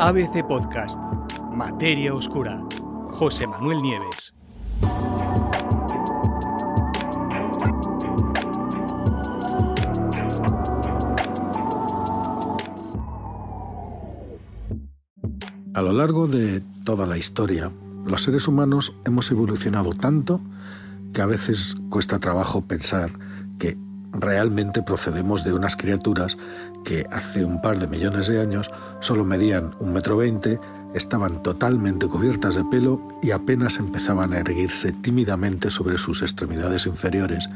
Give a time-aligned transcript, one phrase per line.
[0.00, 0.96] ABC Podcast,
[1.50, 2.62] Materia Oscura,
[3.10, 4.32] José Manuel Nieves.
[15.74, 17.72] A lo largo de toda la historia,
[18.06, 20.40] los seres humanos hemos evolucionado tanto
[21.12, 23.10] que a veces cuesta trabajo pensar
[23.58, 23.76] que
[24.12, 26.36] realmente procedemos de unas criaturas
[26.84, 30.60] que hace un par de millones de años solo medían un metro veinte,
[30.94, 37.48] estaban totalmente cubiertas de pelo y apenas empezaban a erguirse tímidamente sobre sus extremidades inferiores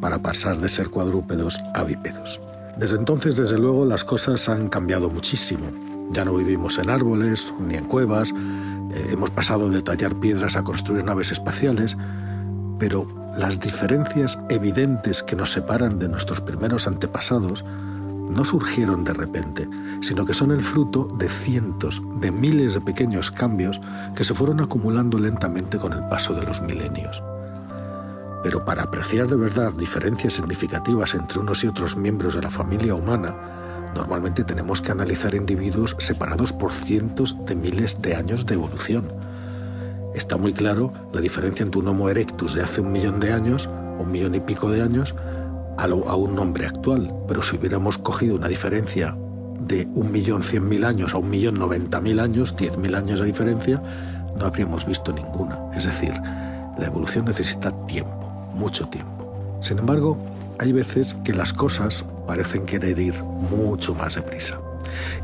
[0.00, 2.40] para pasar de ser cuadrúpedos a bípedos.
[2.78, 5.70] Desde entonces, desde luego, las cosas han cambiado muchísimo.
[6.10, 10.64] Ya no vivimos en árboles ni en cuevas, eh, hemos pasado de tallar piedras a
[10.64, 11.96] construir naves espaciales,
[12.78, 13.06] pero
[13.36, 17.64] las diferencias evidentes que nos separan de nuestros primeros antepasados
[18.28, 19.68] no surgieron de repente,
[20.00, 23.80] sino que son el fruto de cientos, de miles de pequeños cambios
[24.14, 27.22] que se fueron acumulando lentamente con el paso de los milenios.
[28.42, 32.94] Pero para apreciar de verdad diferencias significativas entre unos y otros miembros de la familia
[32.94, 33.34] humana,
[33.94, 39.10] normalmente tenemos que analizar individuos separados por cientos de miles de años de evolución
[40.18, 43.68] está muy claro la diferencia entre un Homo erectus de hace un millón de años,
[43.98, 45.14] un millón y pico de años,
[45.76, 47.14] a, un hombre actual.
[47.26, 49.16] Pero si hubiéramos cogido una diferencia
[49.60, 53.20] de un millón cien mil años a un millón noventa mil años, diez mil años
[53.20, 53.82] de diferencia,
[54.38, 55.58] no habríamos visto ninguna.
[55.74, 56.12] Es decir,
[56.78, 59.58] la evolución necesita tiempo, mucho tiempo.
[59.60, 60.18] Sin embargo,
[60.58, 64.58] hay veces que las cosas parecen querer ir mucho más deprisa.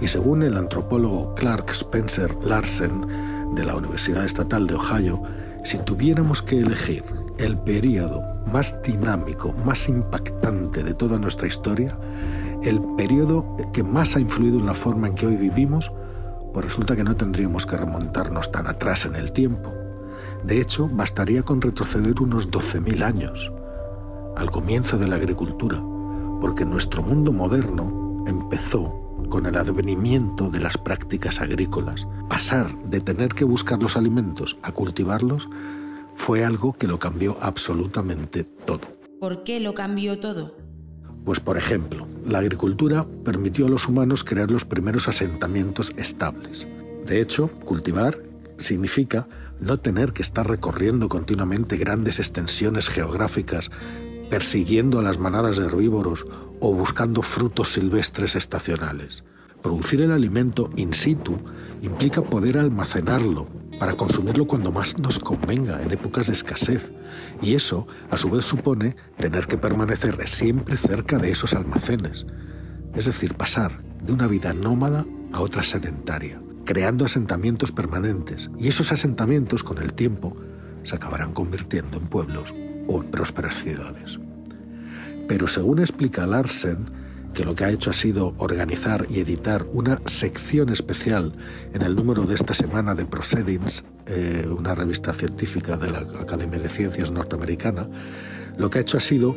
[0.00, 5.22] Y según el antropólogo Clark Spencer Larsen, de la Universidad Estatal de Ohio,
[5.64, 7.05] si tuviéramos que elegir
[7.38, 11.98] el periodo más dinámico, más impactante de toda nuestra historia,
[12.62, 15.92] el periodo que más ha influido en la forma en que hoy vivimos,
[16.52, 19.72] pues resulta que no tendríamos que remontarnos tan atrás en el tiempo.
[20.44, 23.53] De hecho, bastaría con retroceder unos 12.000 años,
[24.37, 25.82] al comienzo de la agricultura,
[26.41, 32.07] porque nuestro mundo moderno empezó con el advenimiento de las prácticas agrícolas.
[32.29, 35.49] Pasar de tener que buscar los alimentos a cultivarlos
[36.15, 38.83] fue algo que lo cambió absolutamente todo.
[39.21, 40.57] ¿Por qué lo cambió todo?
[41.25, 46.69] Pues por ejemplo, la agricultura permitió a los humanos crear los primeros asentamientos estables.
[47.06, 48.19] De hecho, cultivar
[48.59, 49.27] significa
[49.61, 53.71] no tener que estar recorriendo continuamente grandes extensiones geográficas
[54.31, 56.27] persiguiendo a las manadas de herbívoros
[56.61, 59.25] o buscando frutos silvestres estacionales.
[59.62, 61.39] Producir el alimento in situ
[61.83, 63.49] implica poder almacenarlo
[63.79, 66.93] para consumirlo cuando más nos convenga, en épocas de escasez.
[67.43, 72.27] Y eso, a su vez, supone tener que permanecer siempre cerca de esos almacenes.
[72.95, 78.51] Es decir, pasar de una vida nómada a otra sedentaria, creando asentamientos permanentes.
[78.59, 80.37] Y esos asentamientos, con el tiempo,
[80.84, 82.55] se acabarán convirtiendo en pueblos
[82.87, 84.19] o en prósperas ciudades.
[85.27, 86.87] Pero según explica Larsen,
[87.34, 91.34] que lo que ha hecho ha sido organizar y editar una sección especial
[91.73, 96.61] en el número de esta semana de Proceedings, eh, una revista científica de la Academia
[96.61, 97.89] de Ciencias norteamericana,
[98.56, 99.37] lo que ha hecho ha sido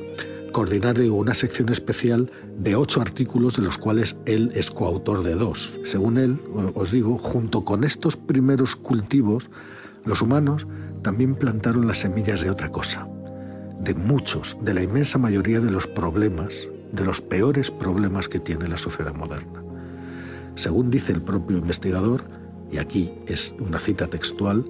[0.51, 5.73] coordinar una sección especial de ocho artículos de los cuales él es coautor de dos.
[5.83, 6.39] Según él,
[6.73, 9.49] os digo, junto con estos primeros cultivos,
[10.05, 10.67] los humanos
[11.01, 13.07] también plantaron las semillas de otra cosa,
[13.79, 18.67] de muchos, de la inmensa mayoría de los problemas, de los peores problemas que tiene
[18.67, 19.63] la sociedad moderna.
[20.55, 22.23] Según dice el propio investigador,
[22.71, 24.65] y aquí es una cita textual,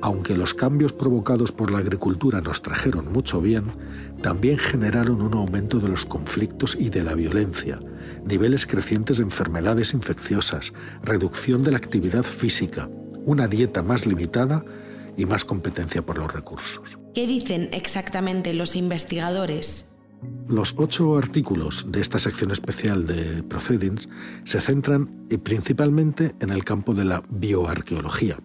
[0.00, 3.72] aunque los cambios provocados por la agricultura nos trajeron mucho bien,
[4.20, 7.78] también generaron un aumento de los conflictos y de la violencia,
[8.24, 10.72] niveles crecientes de enfermedades infecciosas,
[11.02, 12.88] reducción de la actividad física,
[13.24, 14.64] una dieta más limitada
[15.16, 16.98] y más competencia por los recursos.
[17.14, 19.84] ¿Qué dicen exactamente los investigadores?
[20.48, 24.08] Los ocho artículos de esta sección especial de Proceedings
[24.44, 28.38] se centran eh, principalmente en el campo de la bioarqueología,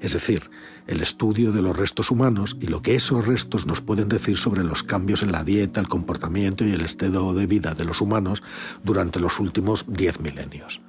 [0.00, 0.50] es decir,
[0.86, 4.64] el estudio de los restos humanos y lo que esos restos nos pueden decir sobre
[4.64, 8.42] los cambios en la dieta, el comportamiento y el estado de vida de los humanos
[8.82, 10.82] durante los últimos diez milenios.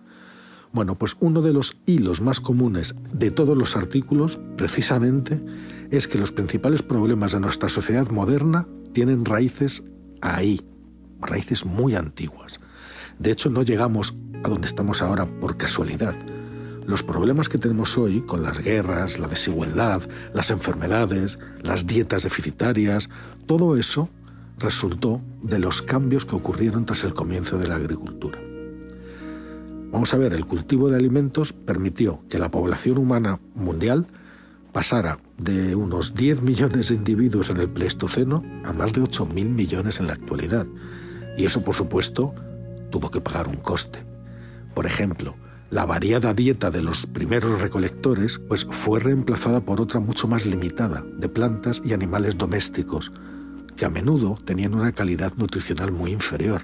[0.75, 5.39] Bueno, pues uno de los hilos más comunes de todos los artículos, precisamente,
[5.89, 9.83] es que los principales problemas de nuestra sociedad moderna tienen raíces
[10.19, 10.60] ahí,
[11.22, 12.60] raíces muy antiguas.
[13.19, 16.13] De hecho, no llegamos a donde estamos ahora por casualidad.
[16.86, 20.01] Los problemas que tenemos hoy con las guerras, la desigualdad,
[20.33, 23.07] las enfermedades, las dietas deficitarias,
[23.45, 24.10] todo eso
[24.57, 28.45] resultó de los cambios que ocurrieron tras el comienzo de la agricultura.
[29.96, 34.08] Vamos a ver, el cultivo de alimentos permitió que la población humana mundial
[34.74, 40.02] pasara de unos 10 millones de individuos en el Pleistoceno a más de 8.000 millones
[40.02, 40.68] en la actualidad.
[41.38, 42.36] Y eso, por supuesto,
[42.90, 44.00] tuvo que pagar un coste.
[44.74, 45.36] Por ejemplo,
[45.70, 51.06] la variada dieta de los primeros recolectores pues, fue reemplazada por otra mucho más limitada,
[51.18, 53.14] de plantas y animales domésticos,
[53.78, 56.64] que a menudo tenían una calidad nutricional muy inferior.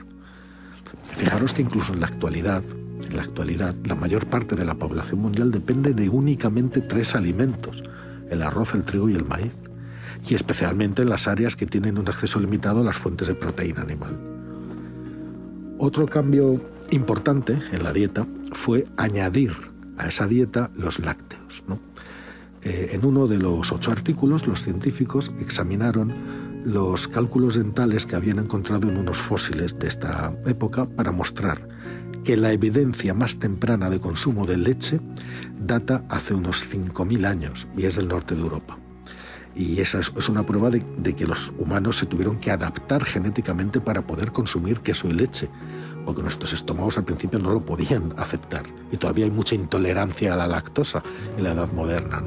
[1.15, 2.61] Fijaros que incluso en la actualidad,
[3.05, 7.83] en la actualidad, la mayor parte de la población mundial depende de únicamente tres alimentos,
[8.29, 9.53] el arroz, el trigo y el maíz,
[10.27, 13.81] y especialmente en las áreas que tienen un acceso limitado a las fuentes de proteína
[13.81, 14.19] animal.
[15.77, 16.61] Otro cambio
[16.91, 19.51] importante en la dieta fue añadir
[19.97, 21.63] a esa dieta los lácteos.
[22.63, 26.13] Eh, en uno de los ocho artículos, los científicos examinaron
[26.63, 31.67] los cálculos dentales que habían encontrado en unos fósiles de esta época para mostrar
[32.23, 34.99] que la evidencia más temprana de consumo de leche
[35.59, 38.77] data hace unos 5.000 años y es del norte de Europa.
[39.55, 44.01] Y esa es una prueba de, que los humanos se tuvieron que adaptar genéticamente para
[44.01, 45.49] poder consumir queso y leche,
[46.05, 48.63] porque nuestros estómagos al principio no lo podían aceptar.
[48.91, 51.03] Y todavía hay mucha intolerancia a la lactosa
[51.37, 52.23] en la edad moderna.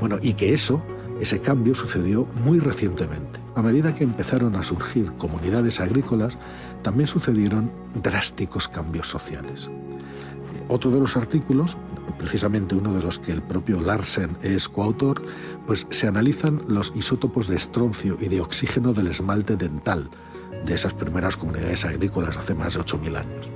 [0.00, 0.82] Bueno, y que eso,
[1.20, 3.40] ese cambio sucedió muy recientemente.
[3.54, 6.38] A medida que empezaron a surgir comunidades agrícolas,
[6.82, 7.70] también sucedieron
[8.02, 9.70] drásticos cambios sociales.
[10.68, 11.76] Otro de los artículos,
[12.18, 15.22] precisamente uno de los que el propio Larsen es coautor,
[15.66, 20.10] pues se analizan los isótopos de estroncio y de oxígeno del esmalte dental
[20.64, 23.50] de esas primeras comunidades agrícolas hace más de 8.000 años.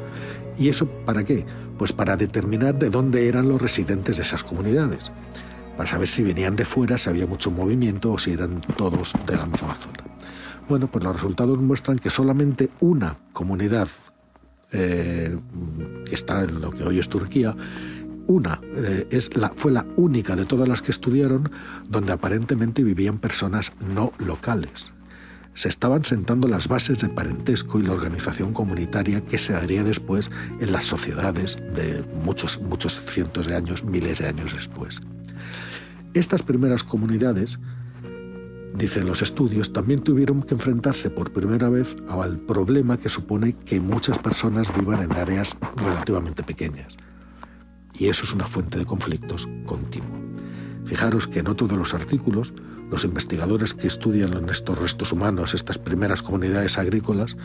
[0.57, 1.45] ¿Y eso para qué?
[1.79, 5.11] Pues para determinar de dónde eran los residentes de esas comunidades,
[5.81, 9.35] para saber si venían de fuera, si había mucho movimiento o si eran todos de
[9.35, 10.05] la misma zona.
[10.69, 13.89] Bueno, pues los resultados muestran que solamente una comunidad
[14.73, 15.39] eh,
[16.05, 17.57] que está en lo que hoy es Turquía,
[18.27, 21.51] una eh, es la, fue la única de todas las que estudiaron
[21.89, 24.93] donde aparentemente vivían personas no locales.
[25.55, 30.31] Se estaban sentando las bases de parentesco y la organización comunitaria que se haría después
[30.61, 35.01] en las sociedades de muchos, muchos cientos de años, miles de años después.
[36.15, 37.59] Estas primeras comunidades
[38.75, 43.81] Dicen los estudios, también tuvieron que enfrentarse por primera vez al problema que supone que
[43.81, 46.97] muchas personas vivan en áreas relativamente pequeñas.
[47.99, 50.19] Y eso es una fuente de conflictos continuo.
[50.87, 52.55] Fijaros que en otro de los artículos,
[52.91, 57.37] los investigadores que estudian estos restos humanos, estas primeras comunidades agrícolas,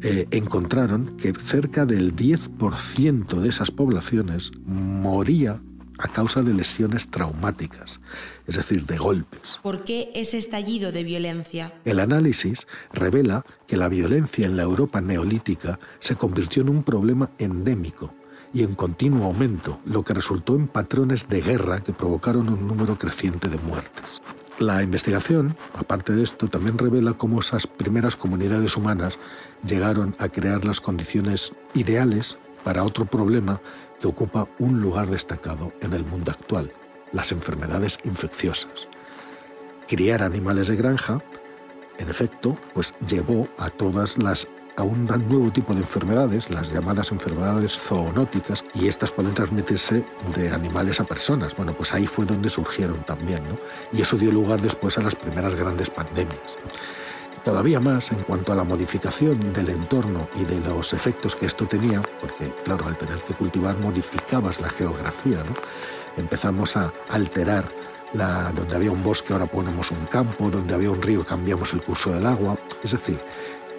[0.00, 5.60] eh, encontraron que cerca del 10% de esas poblaciones moría
[5.98, 8.00] a causa de lesiones traumáticas,
[8.46, 9.58] es decir, de golpes.
[9.62, 11.74] ¿Por qué ese estallido de violencia?
[11.84, 17.30] El análisis revela que la violencia en la Europa neolítica se convirtió en un problema
[17.38, 18.14] endémico
[18.54, 22.98] y en continuo aumento, lo que resultó en patrones de guerra que provocaron un número
[22.98, 24.20] creciente de muertes.
[24.58, 29.18] La investigación, aparte de esto, también revela cómo esas primeras comunidades humanas
[29.66, 33.60] llegaron a crear las condiciones ideales para otro problema
[34.00, 36.72] que ocupa un lugar destacado en el mundo actual,
[37.12, 38.88] las enfermedades infecciosas.
[39.88, 41.20] Criar animales de granja,
[41.98, 47.12] en efecto, pues llevó a todas las a un nuevo tipo de enfermedades, las llamadas
[47.12, 50.02] enfermedades zoonóticas, y estas pueden transmitirse
[50.34, 51.54] de animales a personas.
[51.56, 53.58] Bueno, pues ahí fue donde surgieron también, ¿no?
[53.92, 56.56] Y eso dio lugar después a las primeras grandes pandemias.
[57.44, 61.66] Todavía más en cuanto a la modificación del entorno y de los efectos que esto
[61.66, 65.56] tenía, porque claro, al tener que cultivar modificabas la geografía, ¿no?
[66.16, 67.64] Empezamos a alterar
[68.12, 71.82] la, donde había un bosque ahora ponemos un campo, donde había un río cambiamos el
[71.82, 72.56] curso del agua.
[72.84, 73.18] Es decir,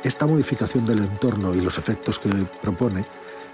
[0.03, 2.29] esta modificación del entorno y los efectos que
[2.61, 3.05] propone,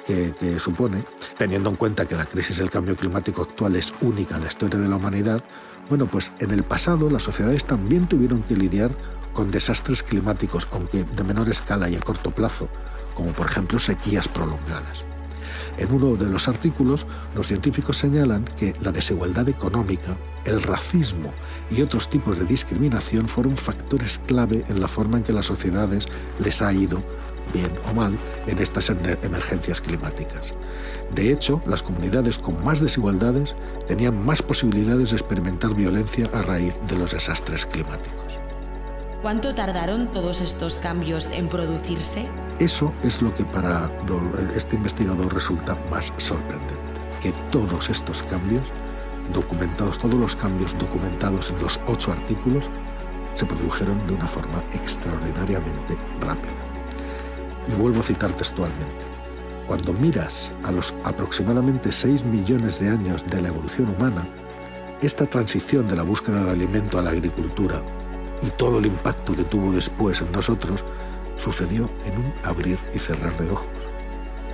[0.08, 1.04] que, que, supone,
[1.38, 4.80] teniendo en cuenta que la crisis del cambio climático actual es única en la historia
[4.80, 5.44] de la humanidad,
[5.88, 8.92] bueno, pues en el pasado las sociedades también tuvieron que lidiar
[9.34, 12.68] con desastres climáticos, aunque de menor escala y a corto plazo,
[13.14, 15.06] como por ejemplo sequías prolongadas.
[15.78, 17.06] En uno de los artículos,
[17.36, 21.34] los científicos señalan que la desigualdad económica, el racismo
[21.72, 26.06] y otros tipos de discriminación fueron factores clave en la forma en que las sociedades
[26.44, 27.02] les ha ido,
[27.54, 28.18] bien o mal,
[28.48, 30.54] en estas emergencias climáticas.
[31.16, 33.56] De hecho, las comunidades con más desigualdades
[33.88, 38.29] tenían más posibilidades de experimentar violencia a raíz de los desastres climáticos.
[39.22, 42.30] ¿Cuánto tardaron todos estos cambios en producirse?
[42.58, 43.92] Eso es lo que para
[44.56, 46.74] este investigador resulta más sorprendente,
[47.22, 48.72] que todos estos cambios
[49.34, 52.70] documentados, todos los cambios documentados en los ocho artículos,
[53.34, 56.54] se produjeron de una forma extraordinariamente rápida.
[57.68, 59.06] Y vuelvo a citar textualmente.
[59.68, 64.28] cuando miras a los aproximadamente 6 millones de años de la evolución humana,
[65.02, 67.84] esta transición de la búsqueda de alimento a la agricultura
[68.42, 70.84] y todo el impacto que tuvo después en nosotros
[71.38, 73.70] sucedió en un abrir y cerrar de ojos.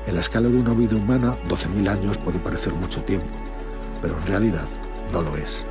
[0.08, 3.28] En la escala de una vida humana, 12.000 años puede parecer mucho tiempo,
[4.02, 4.68] pero en realidad
[5.12, 5.66] no lo es.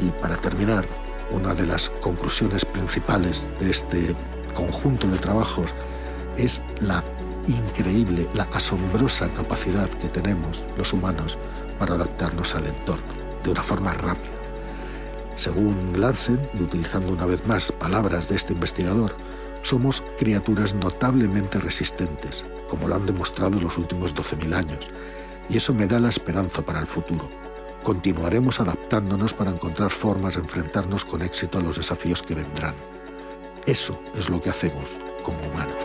[0.00, 0.86] Y para terminar,
[1.30, 4.16] una de las conclusiones principales de este
[4.54, 5.74] conjunto de trabajos
[6.36, 7.04] es la
[7.46, 11.38] increíble, la asombrosa capacidad que tenemos los humanos
[11.78, 13.12] para adaptarnos al entorno
[13.42, 14.37] de una forma rápida.
[15.38, 19.14] Según Larsen, y utilizando una vez más palabras de este investigador,
[19.62, 24.88] somos criaturas notablemente resistentes, como lo han demostrado los últimos 12.000 años,
[25.48, 27.28] y eso me da la esperanza para el futuro.
[27.84, 32.74] Continuaremos adaptándonos para encontrar formas de enfrentarnos con éxito a los desafíos que vendrán.
[33.64, 34.90] Eso es lo que hacemos
[35.22, 35.76] como humanos.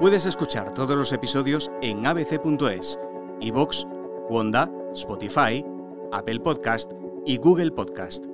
[0.00, 2.98] Puedes escuchar todos los episodios en abc.es,
[3.42, 3.86] iVoox,
[4.30, 5.64] Wanda, Spotify,
[6.12, 6.92] Apple Podcast
[7.26, 8.31] y Google Podcast.